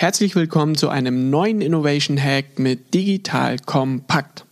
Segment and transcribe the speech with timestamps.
[0.00, 4.46] Herzlich willkommen zu einem neuen Innovation Hack mit Digital Kompakt.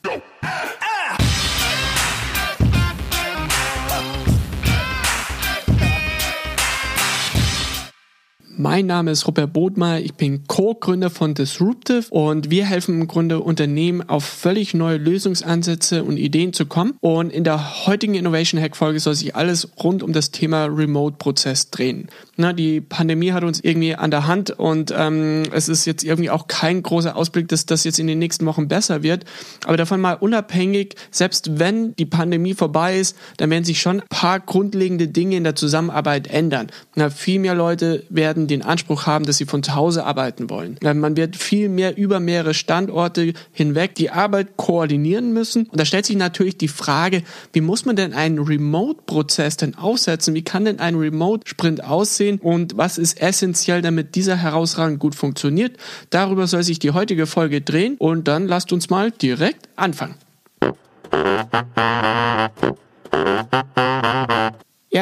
[8.61, 13.39] Mein Name ist Robert Bodmer, ich bin Co-Gründer von Disruptive und wir helfen im Grunde
[13.39, 16.95] Unternehmen auf völlig neue Lösungsansätze und Ideen zu kommen.
[16.99, 21.71] Und in der heutigen Innovation Hack Folge soll sich alles rund um das Thema Remote-Prozess
[21.71, 22.09] drehen.
[22.37, 26.31] Na, die Pandemie hat uns irgendwie an der Hand und ähm, es ist jetzt irgendwie
[26.31, 29.25] auch kein großer Ausblick, dass das jetzt in den nächsten Wochen besser wird.
[29.67, 34.09] Aber davon mal unabhängig, selbst wenn die Pandemie vorbei ist, dann werden sich schon ein
[34.09, 36.73] paar grundlegende Dinge in der Zusammenarbeit ändern.
[36.97, 40.79] Na, viel mehr Leute werden den Anspruch haben, dass sie von zu Hause arbeiten wollen.
[40.83, 45.67] Man wird viel mehr über mehrere Standorte hinweg die Arbeit koordinieren müssen.
[45.67, 50.35] Und da stellt sich natürlich die Frage, wie muss man denn einen Remote-Prozess denn aufsetzen?
[50.35, 52.39] Wie kann denn ein Remote-Sprint aussehen?
[52.43, 55.77] Und was ist essentiell, damit dieser herausragend gut funktioniert?
[56.11, 57.97] Darüber soll sich die heutige Folge drehen.
[57.99, 60.15] Und dann lasst uns mal direkt anfangen.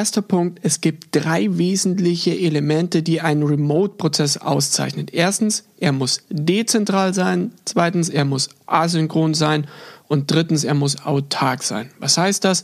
[0.06, 5.08] Erster Punkt, es gibt drei wesentliche Elemente, die einen Remote-Prozess auszeichnen.
[5.10, 7.50] Erstens, er muss dezentral sein.
[7.64, 9.66] Zweitens, er muss asynchron sein.
[10.06, 11.90] Und drittens, er muss autark sein.
[11.98, 12.62] Was heißt das?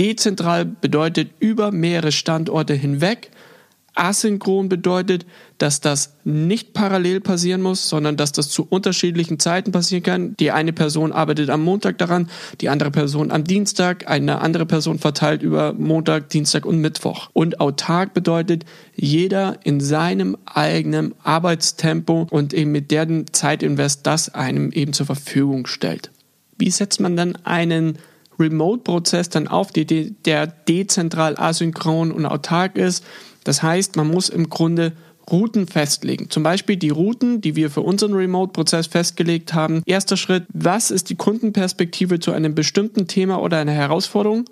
[0.00, 3.30] Dezentral bedeutet über mehrere Standorte hinweg.
[3.94, 5.26] Asynchron bedeutet,
[5.58, 10.36] dass das nicht parallel passieren muss, sondern dass das zu unterschiedlichen Zeiten passieren kann.
[10.38, 14.98] Die eine Person arbeitet am Montag daran, die andere Person am Dienstag, eine andere Person
[14.98, 17.30] verteilt über Montag, Dienstag und Mittwoch.
[17.32, 24.72] Und autark bedeutet, jeder in seinem eigenen Arbeitstempo und eben mit deren Zeitinvest das einem
[24.72, 26.10] eben zur Verfügung stellt.
[26.58, 27.98] Wie setzt man dann einen
[28.38, 33.04] Remote-Prozess dann auf, der dezentral asynchron und autark ist?
[33.50, 34.92] Das heißt, man muss im Grunde
[35.28, 36.30] Routen festlegen.
[36.30, 39.82] Zum Beispiel die Routen, die wir für unseren Remote-Prozess festgelegt haben.
[39.86, 44.44] Erster Schritt, was ist die Kundenperspektive zu einem bestimmten Thema oder einer Herausforderung?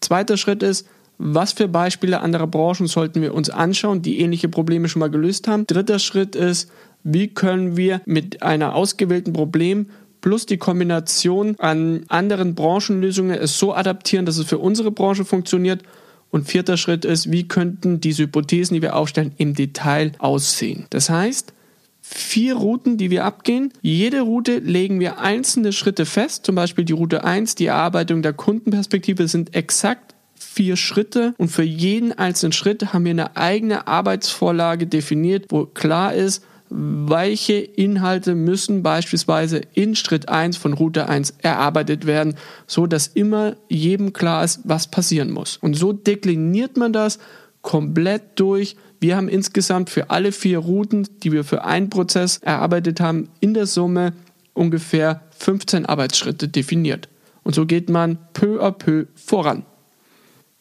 [0.00, 0.88] Zweiter Schritt ist,
[1.18, 5.46] was für Beispiele anderer Branchen sollten wir uns anschauen, die ähnliche Probleme schon mal gelöst
[5.46, 5.64] haben?
[5.68, 6.68] Dritter Schritt ist,
[7.04, 9.86] wie können wir mit einer ausgewählten Problem
[10.20, 15.84] plus die Kombination an anderen Branchenlösungen es so adaptieren, dass es für unsere Branche funktioniert
[16.32, 20.86] und vierter Schritt ist, wie könnten diese Hypothesen, die wir aufstellen, im Detail aussehen.
[20.90, 21.52] Das heißt,
[22.00, 23.72] vier Routen, die wir abgehen.
[23.82, 26.46] Jede Route legen wir einzelne Schritte fest.
[26.46, 31.62] Zum Beispiel die Route 1, die Erarbeitung der Kundenperspektive sind exakt vier Schritte und für
[31.62, 38.82] jeden einzelnen Schritt haben wir eine eigene Arbeitsvorlage definiert, wo klar ist, welche Inhalte müssen
[38.82, 42.34] beispielsweise in Schritt 1 von Route 1 erarbeitet werden,
[42.66, 45.58] so dass immer jedem klar ist, was passieren muss.
[45.58, 47.18] Und so dekliniert man das
[47.60, 48.76] komplett durch.
[49.00, 53.52] Wir haben insgesamt für alle vier Routen, die wir für einen Prozess erarbeitet haben, in
[53.52, 54.14] der Summe
[54.54, 57.08] ungefähr 15 Arbeitsschritte definiert.
[57.42, 59.64] Und so geht man peu à peu voran.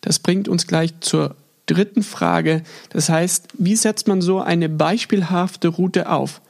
[0.01, 1.35] Das bringt uns gleich zur
[1.65, 2.63] dritten Frage.
[2.89, 6.41] Das heißt, wie setzt man so eine beispielhafte Route auf?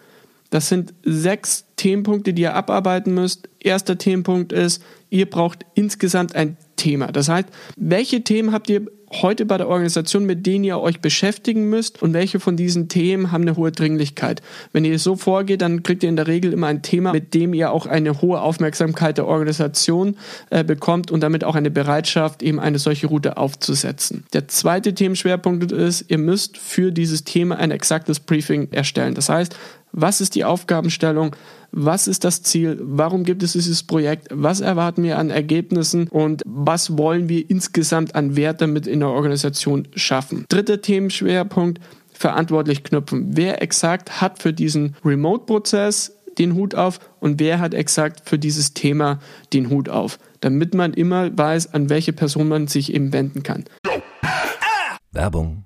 [0.50, 3.50] Das sind sechs Themenpunkte, die ihr abarbeiten müsst.
[3.60, 7.08] Erster Themenpunkt ist, ihr braucht insgesamt ein Thema.
[7.08, 11.70] Das heißt, welche Themen habt ihr heute bei der Organisation, mit denen ihr euch beschäftigen
[11.70, 14.42] müsst und welche von diesen Themen haben eine hohe Dringlichkeit.
[14.72, 17.54] Wenn ihr so vorgeht, dann kriegt ihr in der Regel immer ein Thema, mit dem
[17.54, 20.18] ihr auch eine hohe Aufmerksamkeit der Organisation
[20.50, 24.24] äh, bekommt und damit auch eine Bereitschaft, eben eine solche Route aufzusetzen.
[24.34, 29.14] Der zweite Themenschwerpunkt ist, ihr müsst für dieses Thema ein exaktes Briefing erstellen.
[29.14, 29.56] Das heißt,
[29.92, 31.36] was ist die Aufgabenstellung?
[31.72, 32.78] Was ist das Ziel?
[32.82, 34.28] Warum gibt es dieses Projekt?
[34.32, 36.08] Was erwarten wir an Ergebnissen?
[36.08, 40.46] Und was wollen wir insgesamt an Wert damit in der Organisation schaffen?
[40.50, 41.80] Dritter Themenschwerpunkt,
[42.12, 43.38] verantwortlich knüpfen.
[43.38, 48.74] Wer exakt hat für diesen Remote-Prozess den Hut auf und wer hat exakt für dieses
[48.74, 49.20] Thema
[49.54, 53.66] den Hut auf, damit man immer weiß, an welche Person man sich eben wenden kann.
[55.12, 55.66] Werbung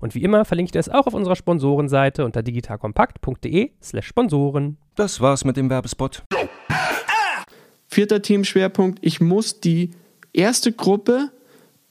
[0.00, 4.78] Und wie immer verlinke ich dir es auch auf unserer Sponsorenseite unter digitalkompakt.de slash Sponsoren.
[4.96, 6.24] Das war's mit dem Werbespot.
[7.86, 9.90] Vierter Themenschwerpunkt, ich muss die
[10.32, 11.30] erste Gruppe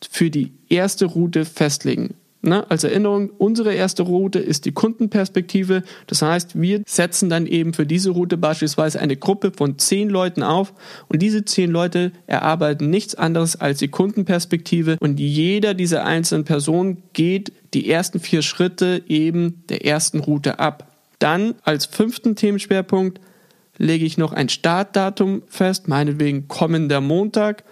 [0.10, 2.16] für die erste Route festlegen.
[2.42, 5.84] Na, als Erinnerung, unsere erste Route ist die Kundenperspektive.
[6.08, 10.42] Das heißt, wir setzen dann eben für diese Route beispielsweise eine Gruppe von zehn Leuten
[10.42, 10.74] auf
[11.10, 17.04] und diese zehn Leute erarbeiten nichts anderes als die Kundenperspektive und jeder dieser einzelnen Personen
[17.12, 20.96] geht die ersten vier Schritte eben der ersten Route ab.
[21.20, 23.20] Dann als fünften Themenschwerpunkt
[23.78, 27.66] lege ich noch ein Startdatum fest, meinetwegen kommender Montag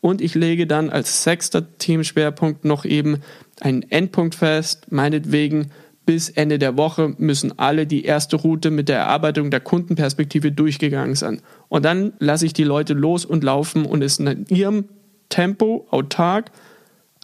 [0.00, 3.20] und ich lege dann als sechster Themenschwerpunkt noch eben
[3.60, 5.70] einen Endpunkt fest, meinetwegen
[6.06, 11.14] bis Ende der Woche müssen alle die erste Route mit der Erarbeitung der Kundenperspektive durchgegangen
[11.14, 11.40] sein.
[11.68, 14.86] Und dann lasse ich die Leute los und laufen und es in ihrem
[15.28, 16.50] Tempo, autark,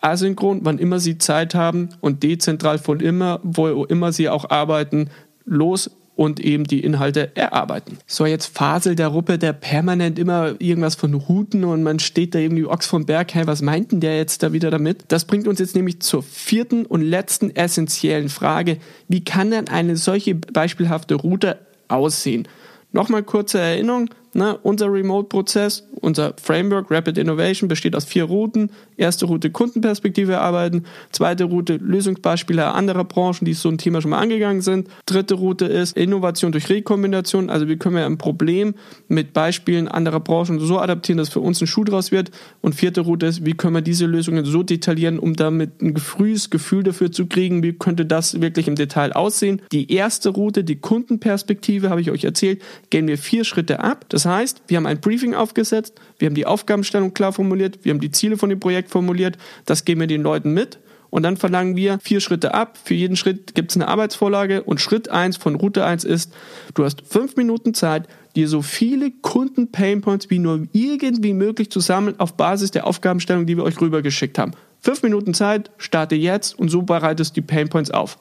[0.03, 5.11] asynchron, wann immer sie Zeit haben und dezentral von immer, wo immer sie auch arbeiten,
[5.45, 7.99] los und eben die Inhalte erarbeiten.
[8.07, 12.39] So, jetzt faselt der Ruppe, der permanent immer irgendwas von Routen und man steht da
[12.39, 15.05] irgendwie Ochs vom Berg, hey, was meint denn der jetzt da wieder damit?
[15.09, 18.79] Das bringt uns jetzt nämlich zur vierten und letzten essentiellen Frage.
[19.09, 21.59] Wie kann denn eine solche beispielhafte Route
[21.89, 22.49] aussehen?
[22.93, 28.71] Nochmal kurze Erinnerung, Ne, unser Remote-Prozess, unser Framework Rapid Innovation besteht aus vier Routen.
[28.99, 34.19] Erste Route Kundenperspektive erarbeiten, zweite Route Lösungsbeispiele anderer Branchen, die so ein Thema schon mal
[34.19, 34.89] angegangen sind.
[35.07, 38.75] Dritte Route ist Innovation durch Rekombination, also wie können wir ein Problem
[39.09, 42.31] mit Beispielen anderer Branchen so adaptieren, dass für uns ein Schuh draus wird.
[42.61, 46.51] Und vierte Route ist, wie können wir diese Lösungen so detaillieren, um damit ein frühes
[46.51, 49.63] Gefühl dafür zu kriegen, wie könnte das wirklich im Detail aussehen.
[49.73, 52.61] Die erste Route, die Kundenperspektive, habe ich euch erzählt,
[52.91, 54.05] gehen wir vier Schritte ab.
[54.11, 58.01] Das heißt, wir haben ein Briefing aufgesetzt, wir haben die Aufgabenstellung klar formuliert, wir haben
[58.01, 60.79] die Ziele von dem Projekt formuliert, das geben wir den Leuten mit
[61.11, 62.79] und dann verlangen wir vier Schritte ab.
[62.83, 66.33] Für jeden Schritt gibt es eine Arbeitsvorlage und Schritt 1 von Route 1 ist,
[66.75, 72.21] du hast fünf Minuten Zeit, dir so viele Kunden-Painpoints wie nur irgendwie möglich zu sammeln
[72.21, 74.53] auf Basis der Aufgabenstellung, die wir euch rübergeschickt haben.
[74.81, 78.19] Fünf Minuten Zeit, starte jetzt und so bereitest du die Painpoints auf.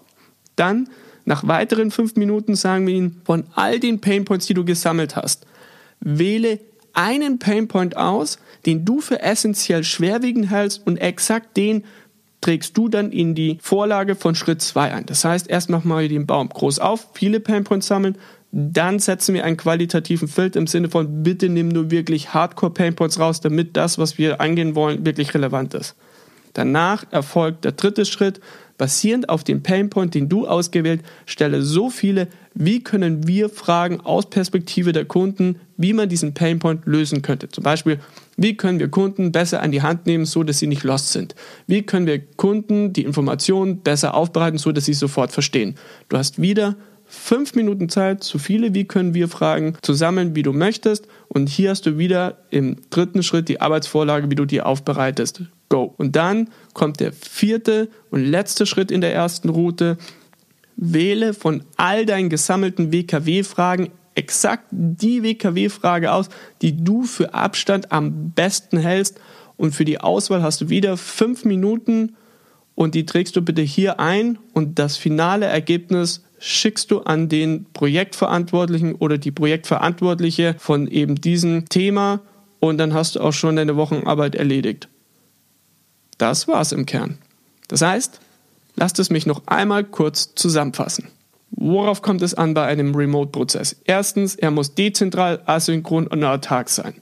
[0.55, 0.87] Dann,
[1.25, 5.45] nach weiteren fünf Minuten, sagen wir ihnen, von all den Painpoints, die du gesammelt hast,
[5.99, 6.59] Wähle
[6.93, 11.83] einen Painpoint aus, den du für essentiell schwerwiegend hältst und exakt den
[12.41, 15.05] trägst du dann in die Vorlage von Schritt 2 ein.
[15.07, 18.17] Das heißt, erst machen wir den Baum groß auf, viele Painpoints sammeln,
[18.51, 23.41] dann setzen wir einen qualitativen Filter im Sinne von, bitte nimm nur wirklich Hardcore-Painpoints raus,
[23.41, 25.95] damit das, was wir angehen wollen, wirklich relevant ist.
[26.55, 28.39] Danach erfolgt der dritte Schritt,
[28.77, 34.29] basierend auf dem Painpoint, den du ausgewählt, stelle so viele, wie können wir Fragen aus
[34.29, 37.49] Perspektive der Kunden, wie man diesen Painpoint lösen könnte.
[37.49, 37.99] Zum Beispiel,
[38.37, 41.35] wie können wir Kunden besser an die Hand nehmen, so dass sie nicht lost sind?
[41.67, 45.75] Wie können wir Kunden die Informationen besser aufbereiten, so dass sie sofort verstehen?
[46.07, 50.43] Du hast wieder fünf Minuten Zeit, so viele wie können wir Fragen zu sammeln, wie
[50.43, 51.07] du möchtest.
[51.27, 55.43] Und hier hast du wieder im dritten Schritt die Arbeitsvorlage, wie du die aufbereitest.
[55.69, 55.93] Go.
[55.97, 59.97] Und dann kommt der vierte und letzte Schritt in der ersten Route.
[60.77, 66.29] Wähle von all deinen gesammelten WKW-Fragen exakt die WKW-Frage aus,
[66.61, 69.19] die du für Abstand am besten hältst.
[69.57, 72.15] Und für die Auswahl hast du wieder fünf Minuten
[72.75, 77.65] und die trägst du bitte hier ein und das finale Ergebnis schickst du an den
[77.71, 82.19] Projektverantwortlichen oder die Projektverantwortliche von eben diesem Thema
[82.59, 84.89] und dann hast du auch schon deine Wochenarbeit erledigt.
[86.17, 87.17] Das war's im Kern.
[87.67, 88.19] Das heißt,
[88.75, 91.09] lasst es mich noch einmal kurz zusammenfassen.
[91.51, 93.77] Worauf kommt es an bei einem Remote-Prozess?
[93.85, 96.95] Erstens, er muss dezentral, asynchron und autark sein.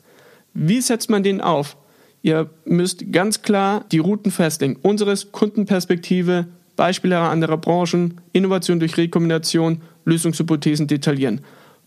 [0.54, 1.76] Wie setzt man den auf?
[2.22, 4.78] Ihr müsst ganz klar die Routen festlegen.
[4.82, 11.42] Unseres Kundenperspektive, Beispiele anderer Branchen, Innovation durch Rekombination, Lösungshypothesen detaillieren.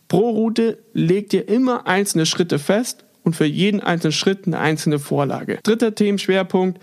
[0.09, 4.99] Pro Route legt ihr immer einzelne Schritte fest und für jeden einzelnen Schritt eine einzelne
[4.99, 5.59] Vorlage.
[5.63, 6.81] Dritter Themenschwerpunkt,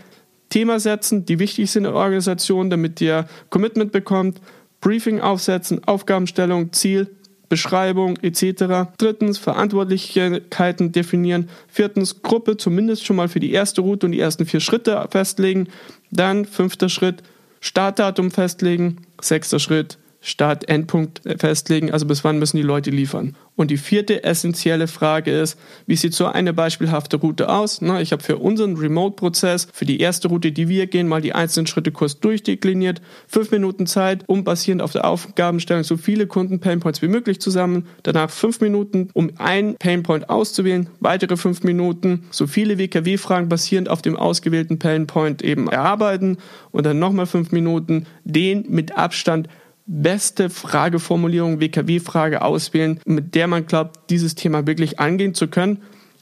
[0.54, 4.40] Thema setzen, die wichtig sind in der Organisation, damit ihr Commitment bekommt,
[4.82, 7.10] Briefing aufsetzen, Aufgabenstellung, Ziel,
[7.50, 8.92] Beschreibung etc.
[9.00, 11.50] Drittens Verantwortlichkeiten definieren.
[11.68, 15.70] Viertens Gruppe zumindest schon mal für die erste Route und die ersten vier Schritte festlegen.
[16.12, 17.24] Dann fünfter Schritt
[17.60, 19.08] Startdatum festlegen.
[19.22, 23.36] Sechster Schritt Start-Endpunkt festlegen, also bis wann müssen die Leute liefern.
[23.56, 27.82] Und die vierte essentielle Frage ist, wie sieht so eine beispielhafte Route aus?
[27.82, 31.34] Na, ich habe für unseren Remote-Prozess, für die erste Route, die wir gehen, mal die
[31.34, 33.02] einzelnen Schritte kurz durchdekliniert.
[33.28, 37.86] Fünf Minuten Zeit, um basierend auf der Aufgabenstellung so viele Kunden-Painpoints wie möglich zu sammeln.
[38.02, 40.90] Danach fünf Minuten, um ein Painpoint auszuwählen.
[41.00, 46.38] Weitere fünf Minuten, so viele WKW-Fragen basierend auf dem ausgewählten Painpoint eben erarbeiten.
[46.72, 49.48] Und dann nochmal fünf Minuten, den mit Abstand
[49.86, 55.82] beste Frageformulierung, WKW-Frage auswählen, mit der man glaubt, dieses Thema wirklich angehen zu können.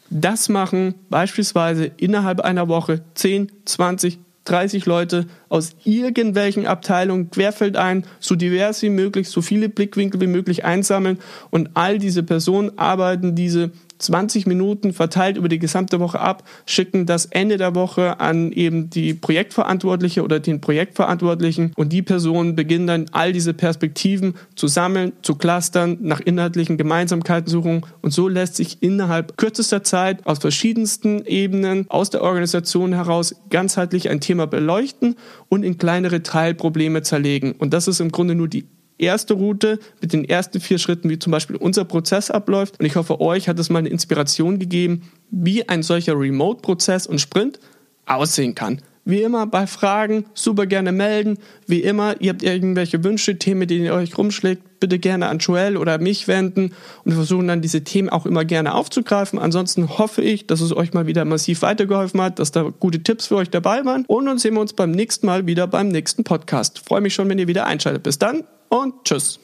[0.10, 8.36] Das machen beispielsweise innerhalb einer Woche 10, 20, 30 Leute aus irgendwelchen Abteilungen querfeldein, so
[8.36, 11.20] divers wie möglich, so viele Blickwinkel wie möglich einsammeln
[11.52, 13.72] und all diese Personen arbeiten diese
[14.02, 18.90] 20 Minuten verteilt über die gesamte Woche ab, schicken das Ende der Woche an eben
[18.90, 25.14] die Projektverantwortliche oder den Projektverantwortlichen und die Personen beginnen dann all diese Perspektiven zu sammeln,
[25.22, 31.26] zu clustern, nach inhaltlichen Gemeinsamkeiten suchen und so lässt sich innerhalb kürzester Zeit aus verschiedensten
[31.26, 35.16] Ebenen aus der Organisation heraus ganzheitlich ein Thema beleuchten
[35.50, 37.54] und in kleinere Teilprobleme zerlegen.
[37.54, 38.66] Und das ist im Grunde nur die
[39.02, 42.80] erste Route mit den ersten vier Schritten, wie zum Beispiel unser Prozess abläuft.
[42.80, 47.20] Und ich hoffe, euch hat es mal eine Inspiration gegeben, wie ein solcher Remote-Prozess und
[47.20, 47.60] Sprint
[48.06, 48.82] aussehen kann.
[49.04, 51.38] Wie immer bei Fragen super gerne melden.
[51.66, 55.78] Wie immer, ihr habt irgendwelche Wünsche, Themen, die ihr euch rumschlägt, bitte gerne an Joel
[55.78, 59.40] oder mich wenden und wir versuchen dann diese Themen auch immer gerne aufzugreifen.
[59.40, 63.28] Ansonsten hoffe ich, dass es euch mal wieder massiv weitergeholfen hat, dass da gute Tipps
[63.28, 66.24] für euch dabei waren und dann sehen wir uns beim nächsten Mal wieder beim nächsten
[66.24, 66.80] Podcast.
[66.80, 68.04] Freue mich schon, wenn ihr wieder einschaltet.
[68.04, 69.40] Bis dann und tschüss.